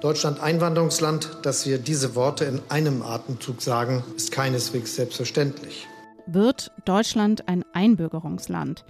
[0.00, 5.86] Deutschland Einwanderungsland, dass wir diese Worte in einem Atemzug sagen, ist keineswegs selbstverständlich.
[6.26, 8.86] Wird Deutschland ein Einbürgerungsland?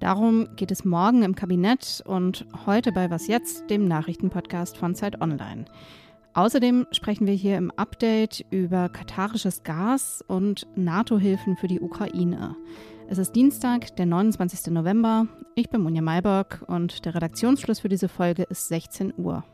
[0.00, 5.20] Darum geht es morgen im Kabinett und heute bei Was jetzt, dem Nachrichtenpodcast von Zeit
[5.20, 5.66] Online.
[6.34, 12.56] Außerdem sprechen wir hier im Update über katarisches Gas und NATO-Hilfen für die Ukraine.
[13.12, 14.72] Es ist Dienstag, der 29.
[14.72, 15.26] November.
[15.54, 19.44] Ich bin Munja Mayberg und der Redaktionsschluss für diese Folge ist 16 Uhr.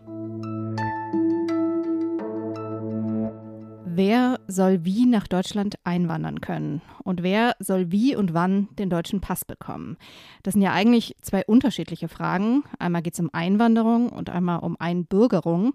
[3.99, 6.83] Wer soll wie nach Deutschland einwandern können?
[7.03, 9.97] Und wer soll wie und wann den deutschen Pass bekommen?
[10.45, 12.63] Das sind ja eigentlich zwei unterschiedliche Fragen.
[12.79, 15.75] Einmal geht es um Einwanderung und einmal um Einbürgerung.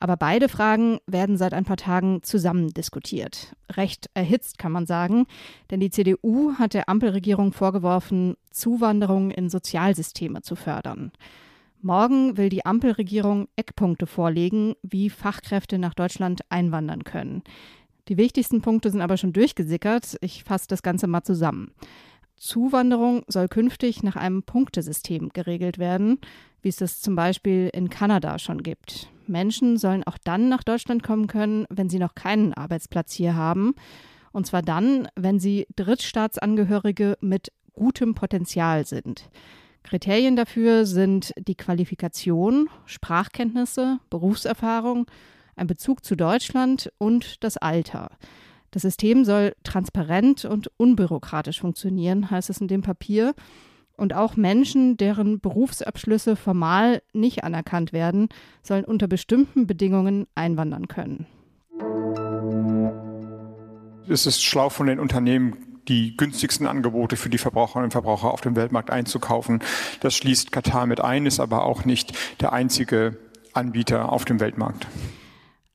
[0.00, 3.54] Aber beide Fragen werden seit ein paar Tagen zusammen diskutiert.
[3.70, 5.26] Recht erhitzt kann man sagen,
[5.70, 11.12] denn die CDU hat der Ampelregierung vorgeworfen, Zuwanderung in Sozialsysteme zu fördern.
[11.80, 17.42] Morgen will die Ampelregierung Eckpunkte vorlegen, wie Fachkräfte nach Deutschland einwandern können.
[18.08, 20.16] Die wichtigsten Punkte sind aber schon durchgesickert.
[20.20, 21.72] Ich fasse das Ganze mal zusammen.
[22.36, 26.18] Zuwanderung soll künftig nach einem Punktesystem geregelt werden,
[26.62, 29.08] wie es das zum Beispiel in Kanada schon gibt.
[29.26, 33.74] Menschen sollen auch dann nach Deutschland kommen können, wenn sie noch keinen Arbeitsplatz hier haben.
[34.32, 39.30] Und zwar dann, wenn sie Drittstaatsangehörige mit gutem Potenzial sind.
[39.88, 45.06] Kriterien dafür sind die Qualifikation, Sprachkenntnisse, Berufserfahrung,
[45.56, 48.10] ein Bezug zu Deutschland und das Alter.
[48.70, 53.34] Das System soll transparent und unbürokratisch funktionieren, heißt es in dem Papier.
[53.96, 58.28] Und auch Menschen, deren Berufsabschlüsse formal nicht anerkannt werden,
[58.62, 61.26] sollen unter bestimmten Bedingungen einwandern können.
[64.06, 68.40] Es ist schlau von den Unternehmen die günstigsten Angebote für die Verbraucherinnen und Verbraucher auf
[68.40, 69.60] dem Weltmarkt einzukaufen.
[70.00, 73.16] Das schließt Katar mit ein, ist aber auch nicht der einzige
[73.52, 74.86] Anbieter auf dem Weltmarkt.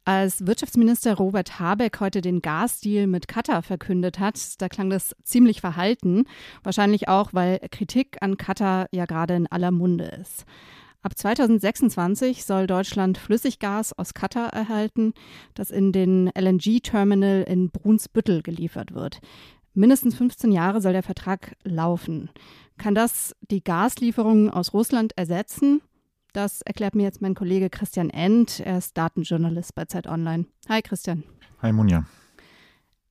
[0.06, 5.62] Als Wirtschaftsminister Robert Habeck heute den Gasdeal mit Katar verkündet hat, da klang das ziemlich
[5.62, 6.26] verhalten.
[6.62, 10.46] Wahrscheinlich auch, weil Kritik an Katar ja gerade in aller Munde ist.
[11.04, 15.14] Ab 2026 soll Deutschland Flüssiggas aus Katar erhalten,
[15.54, 19.20] das in den LNG-Terminal in Brunsbüttel geliefert wird.
[19.76, 22.30] Mindestens 15 Jahre soll der Vertrag laufen.
[22.78, 25.82] Kann das die Gaslieferungen aus Russland ersetzen?
[26.32, 28.60] Das erklärt mir jetzt mein Kollege Christian End.
[28.60, 30.46] Er ist Datenjournalist bei Zeit Online.
[30.70, 31.24] Hi Christian.
[31.62, 32.06] Hi Munja.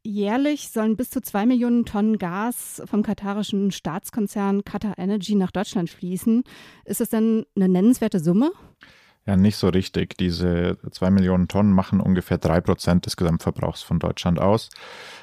[0.05, 5.91] Jährlich sollen bis zu zwei Millionen Tonnen Gas vom katarischen Staatskonzern Qatar Energy nach Deutschland
[5.91, 6.43] fließen.
[6.85, 8.51] Ist das denn eine nennenswerte Summe?
[8.51, 8.87] Ja,
[9.27, 10.17] nicht so richtig.
[10.17, 14.71] Diese zwei Millionen Tonnen machen ungefähr drei Prozent des Gesamtverbrauchs von Deutschland aus.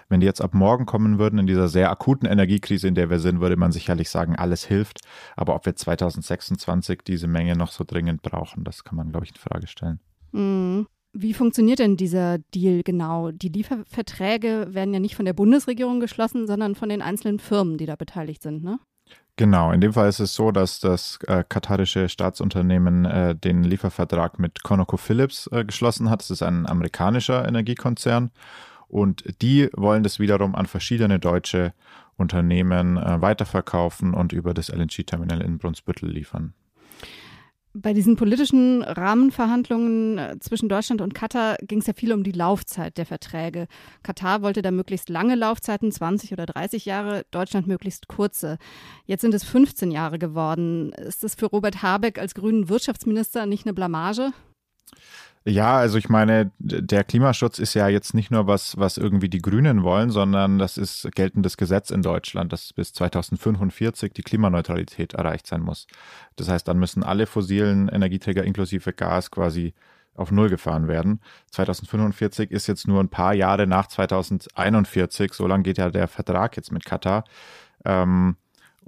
[0.08, 3.20] Wenn die jetzt ab morgen kommen würden, in dieser sehr akuten Energiekrise, in der wir
[3.20, 5.02] sind, würde man sicherlich sagen, alles hilft.
[5.36, 9.32] Aber ob wir 2026 diese Menge noch so dringend brauchen, das kann man, glaube ich,
[9.32, 10.00] in Frage stellen.
[10.32, 10.88] Mhm.
[11.12, 13.32] Wie funktioniert denn dieser Deal genau?
[13.32, 17.88] Die Lieferverträge werden ja nicht von der Bundesregierung geschlossen, sondern von den einzelnen Firmen, die
[17.88, 18.80] da beteiligt sind, ne?
[19.40, 24.38] Genau, in dem Fall ist es so, dass das äh, katarische Staatsunternehmen äh, den Liefervertrag
[24.38, 26.20] mit ConocoPhillips äh, geschlossen hat.
[26.20, 28.32] Das ist ein amerikanischer Energiekonzern
[28.90, 31.74] und die wollen das wiederum an verschiedene deutsche
[32.18, 36.54] Unternehmen äh, weiterverkaufen und über das LNG-Terminal in Brunsbüttel liefern.
[37.74, 42.32] Bei diesen politischen Rahmenverhandlungen äh, zwischen Deutschland und Katar ging es ja viel um die
[42.32, 43.68] Laufzeit der Verträge.
[44.02, 48.58] Katar wollte da möglichst lange Laufzeiten, 20 oder 30 Jahre, Deutschland möglichst kurze.
[49.06, 50.94] Jetzt sind es 15 Jahre geworden.
[50.94, 54.34] Ist das für Robert Habeck als grünen Wirtschaftsminister nicht eine Blamage?
[55.46, 59.42] Ja, also ich meine, der Klimaschutz ist ja jetzt nicht nur was, was irgendwie die
[59.42, 65.48] Grünen wollen, sondern das ist geltendes Gesetz in Deutschland, dass bis 2045 die Klimaneutralität erreicht
[65.48, 65.88] sein muss.
[66.36, 69.74] Das heißt, dann müssen alle fossilen Energieträger inklusive Gas quasi
[70.14, 71.22] auf Null gefahren werden.
[71.52, 76.58] 2045 ist jetzt nur ein paar Jahre nach 2041, so lange geht ja der Vertrag
[76.58, 77.24] jetzt mit Katar.
[77.86, 78.36] Ähm,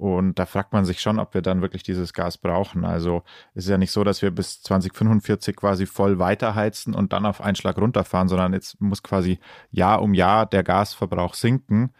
[0.02, 2.84] und da fragt man sich schon, ob wir dann wirklich dieses Gas brauchen.
[2.84, 3.22] Also
[3.54, 7.40] es ist ja nicht so, dass wir bis 2045 quasi voll weiterheizen und dann auf
[7.40, 9.38] einen Schlag runterfahren, sondern jetzt muss quasi
[9.70, 11.92] Jahr um Jahr der Gasverbrauch sinken.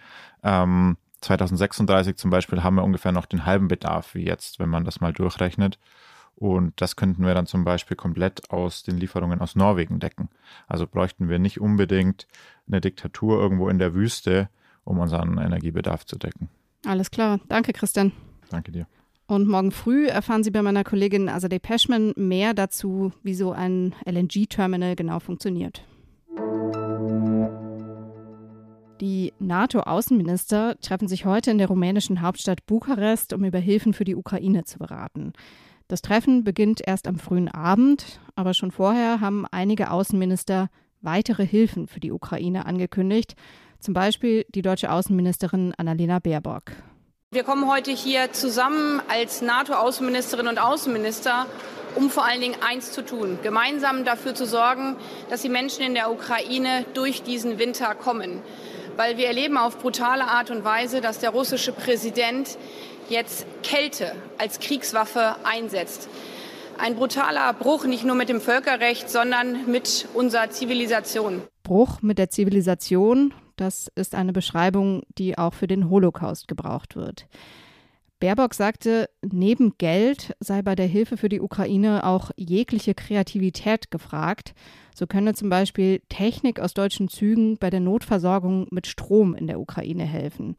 [0.42, 4.84] Ähm, 2036 zum Beispiel haben wir ungefähr noch den halben Bedarf wie jetzt, wenn man
[4.84, 5.78] das mal durchrechnet.
[6.34, 10.28] Und das könnten wir dann zum Beispiel komplett aus den Lieferungen aus Norwegen decken.
[10.66, 12.26] Also bräuchten wir nicht unbedingt
[12.66, 14.48] eine Diktatur irgendwo in der Wüste,
[14.82, 16.50] um unseren Energiebedarf zu decken.
[16.84, 17.40] Alles klar.
[17.48, 18.12] Danke, Christian.
[18.50, 18.86] Danke dir.
[19.26, 23.94] Und morgen früh erfahren Sie bei meiner Kollegin Azadeh Peschman mehr dazu, wie so ein
[24.04, 25.84] LNG-Terminal genau funktioniert.
[29.00, 34.14] Die NATO-Außenminister treffen sich heute in der rumänischen Hauptstadt Bukarest, um über Hilfen für die
[34.14, 35.32] Ukraine zu beraten.
[35.88, 40.68] Das Treffen beginnt erst am frühen Abend, aber schon vorher haben einige Außenminister
[41.00, 43.34] weitere Hilfen für die Ukraine angekündigt,
[43.82, 46.72] zum Beispiel die deutsche Außenministerin Annalena Baerbock.
[47.30, 51.46] Wir kommen heute hier zusammen als NATO-Außenministerin und Außenminister,
[51.94, 54.96] um vor allen Dingen eins zu tun, gemeinsam dafür zu sorgen,
[55.30, 58.40] dass die Menschen in der Ukraine durch diesen Winter kommen
[58.96, 62.58] weil wir erleben auf brutale Art und Weise, dass der russische Präsident
[63.08, 66.08] jetzt Kälte als Kriegswaffe einsetzt.
[66.78, 71.42] Ein brutaler Bruch nicht nur mit dem Völkerrecht, sondern mit unserer Zivilisation.
[71.62, 77.28] Bruch mit der Zivilisation, das ist eine Beschreibung, die auch für den Holocaust gebraucht wird.
[78.18, 84.54] Baerbock sagte, neben Geld sei bei der Hilfe für die Ukraine auch jegliche Kreativität gefragt.
[84.94, 89.58] So könne zum Beispiel Technik aus deutschen Zügen bei der Notversorgung mit Strom in der
[89.58, 90.54] Ukraine helfen.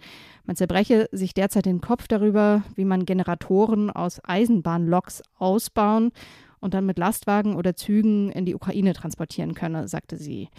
[0.45, 6.11] Man zerbreche sich derzeit den Kopf darüber, wie man Generatoren aus Eisenbahnloks ausbauen
[6.59, 10.49] und dann mit Lastwagen oder Zügen in die Ukraine transportieren könne, sagte sie.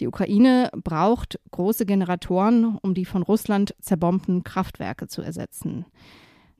[0.00, 5.86] Die Ukraine braucht große Generatoren, um die von Russland zerbombten Kraftwerke zu ersetzen.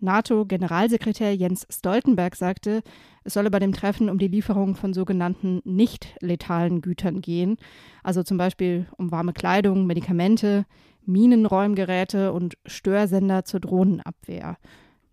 [0.01, 2.83] NATO-Generalsekretär Jens Stoltenberg sagte,
[3.25, 7.57] es solle bei dem Treffen um die Lieferung von sogenannten nicht letalen Gütern gehen,
[8.03, 10.67] also zum Beispiel um warme Kleidung, Medikamente,
[11.07, 14.59] Minenräumgeräte und Störsender zur Drohnenabwehr.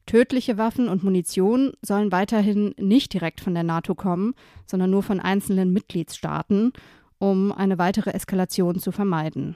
[0.06, 4.34] Tödliche Waffen und Munition sollen weiterhin nicht direkt von der NATO kommen,
[4.66, 6.74] sondern nur von einzelnen Mitgliedstaaten,
[7.22, 9.56] um eine weitere Eskalation zu vermeiden.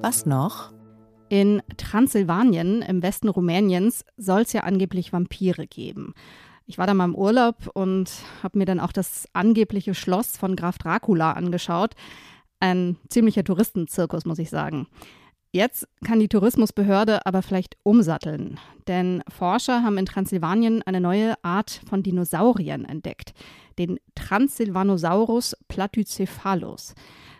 [0.00, 0.72] Was noch?
[1.28, 6.14] In Transsilvanien im Westen Rumäniens soll es ja angeblich Vampire geben.
[6.64, 8.10] Ich war da mal im Urlaub und
[8.42, 11.94] habe mir dann auch das angebliche Schloss von Graf Dracula angeschaut.
[12.60, 14.86] Ein ziemlicher Touristenzirkus, muss ich sagen.
[15.52, 18.58] Jetzt kann die Tourismusbehörde aber vielleicht umsatteln,
[18.88, 23.32] denn Forscher haben in Transsilvanien eine neue Art von Dinosauriern entdeckt,
[23.78, 26.94] den Transsilvanosaurus platycephalus.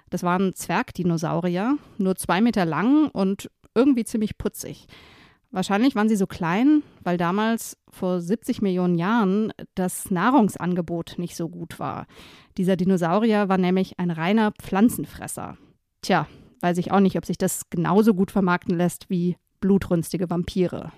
[0.08, 4.86] Das waren Zwergdinosaurier, nur zwei Meter lang und irgendwie ziemlich putzig.
[5.50, 11.48] Wahrscheinlich waren sie so klein, weil damals vor 70 Millionen Jahren das Nahrungsangebot nicht so
[11.48, 12.06] gut war.
[12.56, 15.56] Dieser Dinosaurier war nämlich ein reiner Pflanzenfresser.
[16.02, 16.26] Tja,
[16.60, 20.92] weiß ich auch nicht, ob sich das genauso gut vermarkten lässt wie blutrünstige Vampire.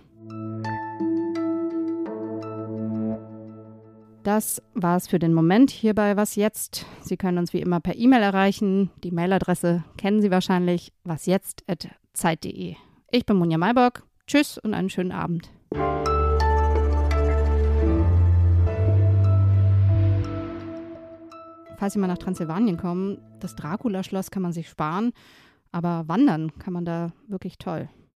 [4.23, 6.85] Das war's für den Moment hier bei Was jetzt.
[7.01, 8.91] Sie können uns wie immer per E-Mail erreichen.
[9.03, 12.75] Die Mailadresse kennen Sie wahrscheinlich wasjetzt@zeit.de.
[13.11, 14.03] Ich bin Monja Maybock.
[14.27, 15.51] Tschüss und einen schönen Abend.
[21.79, 25.13] Falls Sie mal nach Transsilvanien kommen, das Dracula-Schloss kann man sich sparen,
[25.73, 27.89] aber wandern kann man da wirklich toll.